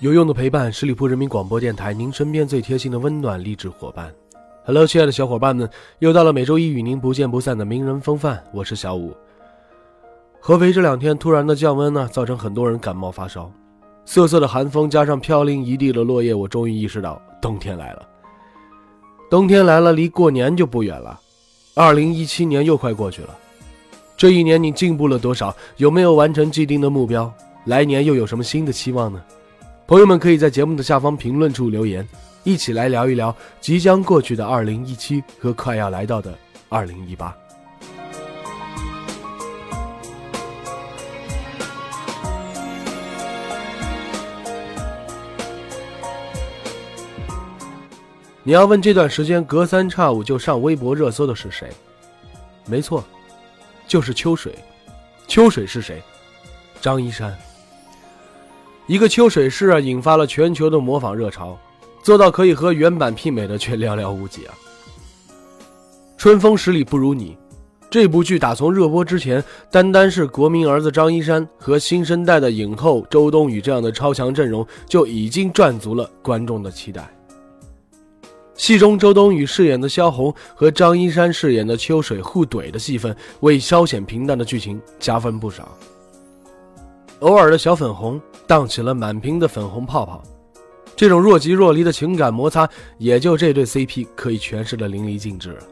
[0.00, 4.10] 有用的陪伴，十里铺人民广播电台，您身边最贴心的温暖励志伙伴。
[4.64, 5.68] Hello，亲爱的小伙伴们，
[5.98, 9.14] 又到了每周一与您不见不散的名人风范，我是小五。
[10.40, 13.52] 合肥这两天突然的降温呢，造成很多人感冒发烧。
[14.06, 18.08] 瑟瑟的寒风加上飘零一地的落叶，我终于意识到冬天来了。
[19.30, 21.20] 冬天来了，离过年就不远了。
[21.74, 23.36] 二零一七年又快过去了，
[24.16, 25.54] 这一年你进步了多少？
[25.76, 27.30] 有没有完成既定的目标？
[27.66, 29.22] 来年又有什么新的期望呢？
[29.90, 32.08] 朋友们可以在节目的下方评论处留言，
[32.44, 36.32] 一起来聊一聊即将过去的二零一七和快要来到的
[36.68, 37.36] 二零一八。
[48.44, 51.68] 你要问这段时间隔三差五就上微博热搜的是谁？
[52.64, 53.04] 没错，
[53.88, 54.56] 就是秋水。
[55.26, 56.00] 秋水是谁？
[56.80, 57.36] 张一山。
[58.90, 61.56] 一个秋水诗啊，引发了全球的模仿热潮，
[62.02, 64.54] 做到可以和原版媲美的却寥寥无几啊。
[66.18, 67.38] 春风十里不如你，
[67.88, 77.08] 这部剧打从热播之前，单单是国民儿子张一山和新生代的影后周冬雨这样的超强阵容，就已经赚足了观众的期待。
[78.56, 85.68] 戏中周冬雨饰演的萧红和张一山饰演的秋水互怼的戏份，为稍显平淡的剧情加分不少。
[87.20, 88.20] 偶尔的小粉红。
[88.50, 90.20] 荡起了满屏的粉红泡泡，
[90.96, 95.62] 这种若即若离的情感摩擦，也就这对 CP 可以诠释的淋漓尽致了。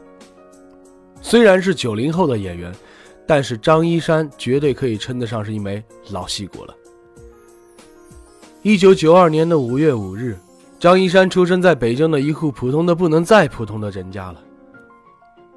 [1.21, 2.73] 虽然是九零后的演员，
[3.27, 6.73] 但是张一山绝对可以称得上是一枚老戏骨了。
[8.61, 10.37] 一九九二年的五月五日，
[10.79, 14.41] 张一山出生在北京的一户普通的不能再普通的人家了。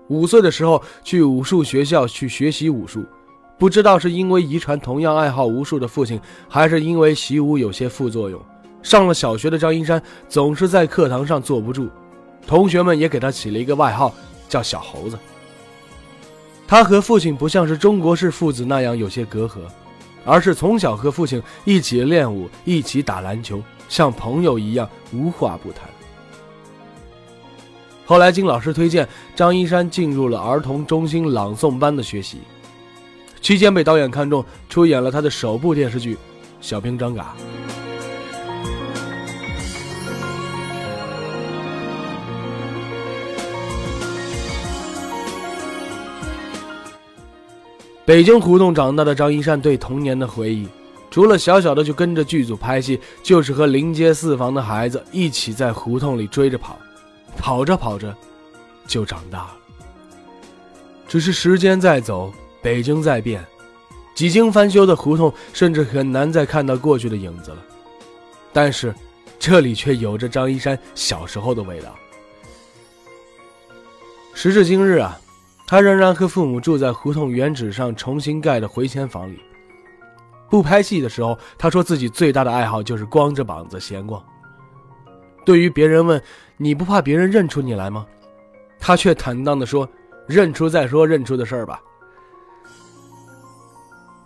[0.08, 3.04] 五岁的时候去武术学校去学习武术。
[3.62, 8.42] 不知道是因为遗传同样爱好武术的父亲，还是因为习武有些副作用，
[8.82, 11.88] 上了小学的张一山总是在课堂上坐不住，
[12.44, 14.12] 同学们也给他起了一个外号，
[14.48, 15.16] 叫小猴子。
[16.66, 19.58] 他和父亲不像是中国式父子那样有些隔阂，
[20.24, 25.88] 而是从小和父亲一起练武，一起打篮球，像朋友一样无话不谈。
[28.04, 32.38] 后来经老师推荐，张一山进入了儿童中心朗诵班的学习。
[33.42, 36.14] 期间被导演看中，出演了他的首部电视剧
[36.60, 37.34] 《小兵张嘎》。
[48.04, 50.69] 北京胡同长大的张一山对童年的回忆，
[51.10, 56.78] 除了小小的就跟着剧组拍戏，就是和临街四房的孩子一起在胡同里追着跑，
[57.36, 58.14] 跑着跑着，
[58.86, 59.56] 就长大了。
[61.09, 62.32] 只是时间在走。
[62.62, 63.44] 北京在变，
[64.14, 67.58] 几经翻修的胡同甚至很难再看到过去的影子了。
[68.52, 68.94] 但是，
[69.38, 71.94] 这里却有着张一山小时候的味道。
[74.32, 75.18] 时至今日啊，
[75.66, 79.40] 他仍然和父母住在胡同原址上重新盖的回迁房里。
[80.48, 84.22] 不拍戏的时候，他说自己最大的爱好就是光着膀子闲逛。
[85.44, 86.22] 对于别人问
[86.56, 88.06] 你不怕别人认出你来吗？
[88.78, 89.88] 他却坦荡地说
[90.28, 91.80] ：“认出再说认出的事儿吧。”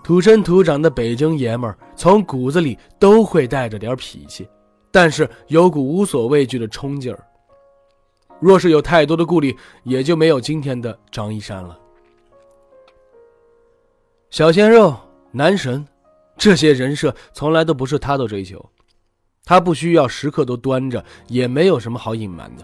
[0.06, 4.48] 土生土长的北京爷们儿，从骨子里都会带着点脾气，
[4.92, 7.26] 但是有股无所畏惧的冲劲儿。
[8.38, 9.52] 若是有太多的顾虑，
[9.82, 11.76] 也就没有今天的张一山了。
[14.30, 14.94] 小鲜肉、
[15.32, 15.84] 男神，
[16.36, 18.64] 这些人设从来都不是他的追求，
[19.44, 22.62] 他不需要时刻都端着，也没有什么好隐瞒的。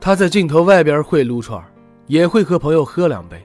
[0.00, 1.64] 他在镜头外边会撸串，
[2.08, 3.40] 也会和朋友喝两杯。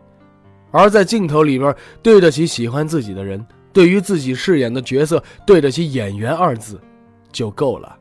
[0.71, 1.73] 而在镜头里边，
[2.03, 6.79] 对得起喜欢自己的人，对于自己饰演的角色，对得起“演员”二字，
[7.31, 7.97] 就够了。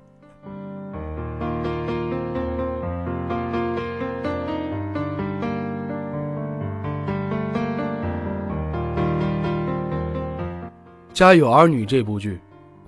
[11.19, 12.39] 《家有儿女》这部剧，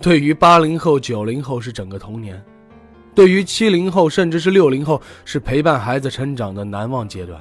[0.02, 2.38] 对于八零后、九零后是整个童年，
[3.14, 7.40] 对于七零后甚至是六零后，是陪伴孩子成长的难忘阶段。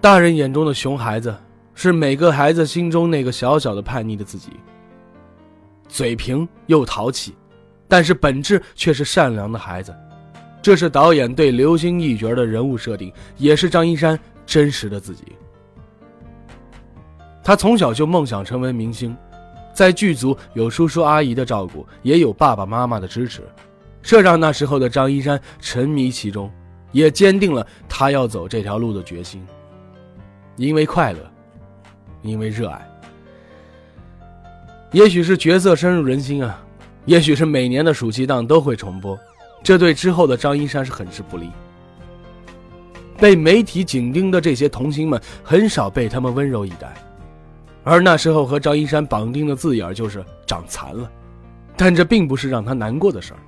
[0.00, 1.34] 大人眼中的熊孩子，
[1.74, 4.50] 是每个孩子心中那个小小的叛逆的自己。
[5.88, 7.34] 嘴贫又淘气，
[7.88, 9.92] 但是本质却是善良的孩子。
[10.62, 15.24] 这是导演对刘星一角的人物设定，也是张一山真实的自己。
[17.42, 19.16] 他从小就梦想成为明星，
[19.72, 23.42] 在剧组有叔叔阿姨的照顾，也有爸爸妈妈的支持，
[24.00, 26.48] 这让那时候的张一山沉迷其中，
[26.92, 29.44] 也坚定了他要走这条路的决心。
[30.58, 31.18] 因为快乐，
[32.22, 32.84] 因为热爱。
[34.90, 36.60] 也许是角色深入人心啊，
[37.04, 39.16] 也许是每年的暑期档都会重播，
[39.62, 41.48] 这对之后的张一山是很是不利。
[43.16, 46.92] 被媒体紧盯的这些童星们，很少被他们温柔以待，
[47.84, 51.08] 而那时候和张一山绑定的字眼就是长残了，
[51.76, 53.40] 但这并不是让他难过的事儿。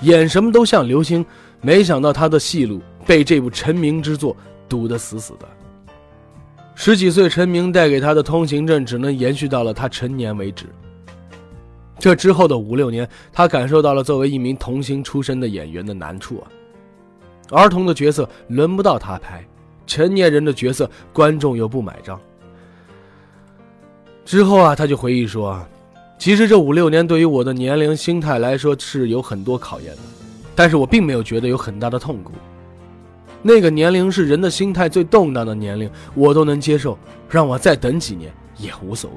[0.00, 1.24] 演什么都像流星，
[1.60, 4.36] 没想到他的戏路被这部成名之作
[4.68, 5.48] 堵得死死的。
[6.74, 10.66] 十几岁陈明带给他的通行证，只能延续到了他成年为止。
[11.98, 16.48] 这之后的五六年，他感受到了作为一名童星出身的演员的难处啊。
[17.50, 19.46] 儿童的角色轮不到他拍，
[19.86, 22.18] 成年人的角色观众又不买账。
[24.24, 25.64] 之后啊，他就回忆说
[26.18, 30.02] ：“其实这五六年对于我的年龄、心态来说是有很多考验的，
[30.56, 32.32] 但是我并没有觉得有很大的痛苦。”
[33.42, 36.96] 那个年龄是人的心态最动荡的年龄，我都能接受，
[37.28, 39.16] 让我再等几年也无所谓。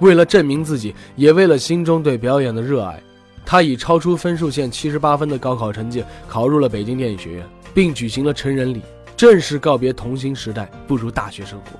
[0.00, 3.02] 为了证明自己，也为了心中对表演的热爱，
[3.44, 8.82] 他以超出分数线七十八分的高考成绩考入了北京电影学院，并举行了成人礼，
[9.16, 11.78] 正式告别童星时代，步入大学生活。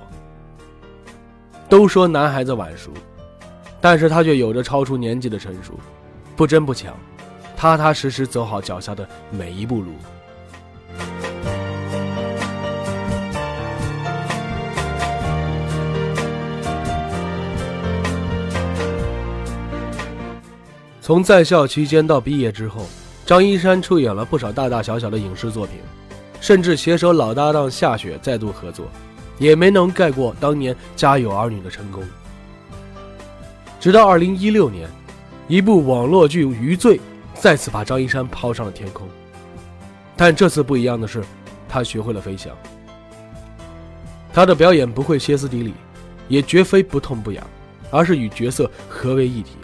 [1.69, 2.91] 都说男孩子晚熟，
[3.79, 5.73] 但是他却有着超出年纪的成熟，
[6.35, 6.95] 不争不抢，
[7.55, 9.93] 踏踏实实走好脚下的每一步路。
[21.11, 22.85] 从在校期间到毕业之后，
[23.25, 25.75] 张一山出演了不少大大小小的影视作品，
[26.39, 28.85] 甚至携手老搭档夏雪再度合作，
[29.37, 32.01] 也没能盖过当年《家有儿女》的成功。
[33.77, 34.89] 直到2016年，
[35.49, 36.97] 一部网络剧《余罪》
[37.33, 39.05] 再次把张一山抛上了天空，
[40.15, 41.21] 但这次不一样的是，
[41.67, 42.55] 他学会了飞翔。
[44.31, 45.73] 他的表演不会歇斯底里，
[46.29, 47.45] 也绝非不痛不痒，
[47.89, 49.57] 而是与角色合为一体。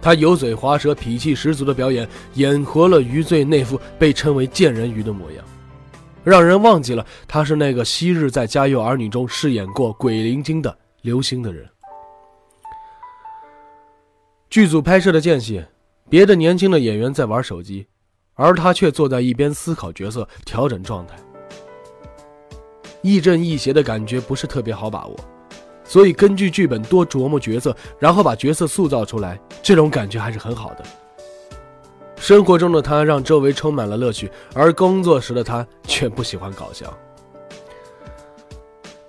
[0.00, 5.44] 他油嘴滑舌、脾气十足的表演，演活了余罪那副被称为“贱人鱼”的模样，
[6.24, 11.68] 让人忘记了他是那个昔日在《家有儿女》中饰演过鬼灵精的刘星的人。
[14.48, 15.62] 剧组拍摄的间隙，
[16.08, 17.86] 别的年轻的演员在玩手机，
[18.34, 21.16] 而他却坐在一边思考角色、调整状态，
[23.02, 25.16] 亦正亦邪的感觉不是特别好把握。
[25.88, 30.84] 所以，根据剧本多琢磨角色，然后把角色塑造出来，这种感觉还是很好的。
[32.20, 36.92] 生活中的他让周围充满了乐趣，而工作时的他却不喜欢搞笑。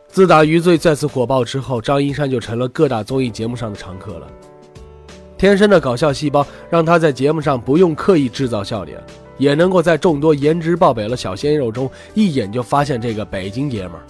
[0.07, 4.27] 自打《余罪》再次火爆之后，张一山就成了各大综艺节目上的常客了。
[5.37, 9.03] 天生的搞笑细胞让他在节目上不用刻意制造笑点，
[9.37, 14.03] 也能够在众多颜值爆表的小鲜肉中一眼就发现这个北京爷们儿。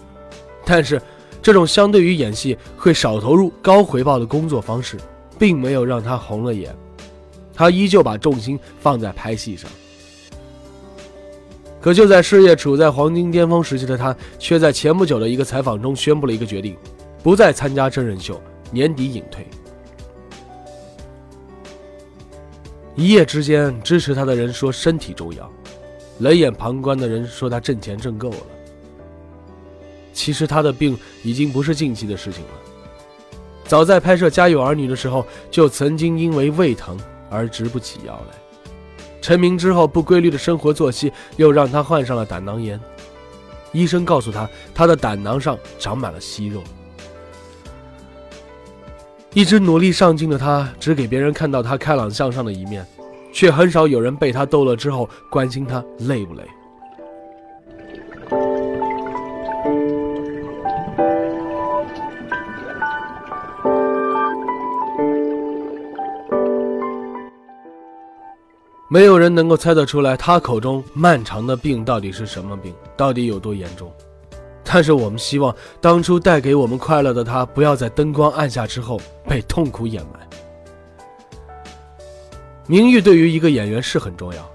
[0.64, 1.02] 但是。
[1.42, 4.98] 这种相对于演戏会少投入高回报的工作方式，
[5.38, 6.76] 并没有让他红了眼，
[7.54, 9.70] 他依旧把重心放在拍戏上。
[11.82, 16.76] 可就在事业处在黄金巅峰时期的他，却在前不久的一个采访中宣布了一个决定：
[17.24, 19.48] 不再参加真人秀，年底隐退。
[22.96, 25.50] 一夜之间，支持他的人说身体重要，
[26.18, 28.38] 冷眼旁观的人说他挣钱挣够了。
[30.20, 32.50] 其实他的病已经不是近期的事情了，
[33.64, 37.00] 早在拍摄《家有儿女》的时候，就曾经因为胃疼
[37.30, 38.36] 而直不起腰来。
[39.22, 42.78] 成名之后，不规律的生活作息又让他患上了胆囊炎。
[43.72, 46.62] 医生告诉他，他的胆囊上长满了息肉。
[49.34, 52.86] 一直努力上进的他，只给别人看到他开朗向上的一面，
[53.32, 56.44] 却很少有人被他逗乐之后关心他累不累。
[68.92, 73.94] 没有人能够猜得出来，他口中漫长的病到底是什么病，到底有多严重。
[74.64, 80.28] 但是我们希望，当初带给我们快乐的他，不要在灯光暗下之后被痛苦掩埋。
[82.66, 84.50] 名誉对于一个演员是很重要，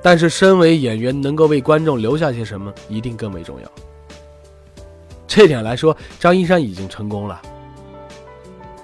[0.00, 3.68] 但是身为演员，能够为观众留下些什么，一定更为重要。
[5.26, 7.42] 这点来说，张一山已经成功了。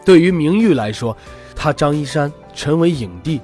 [0.05, 1.17] 对于名誉来说，
[1.55, 3.41] 他张一山成为影帝，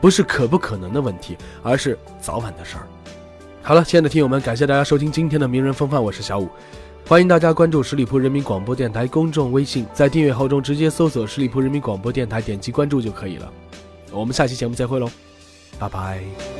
[0.00, 2.86] 不是可不可能的问题，而是早晚的事儿。
[3.62, 6.48] 好了，亲爱的听友们，感谢大家收听今天的名人风范，我是小五，
[7.06, 13.52] 欢迎大家关注十里铺人民广播电台公众微信，在订阅号中直接搜索“十里铺人民广播电台”，点击关注就可以了。
[14.10, 15.10] 我们下期节目再会喽，
[15.78, 16.59] 拜拜。